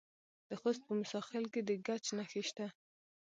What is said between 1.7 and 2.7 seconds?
ګچ نښې شته.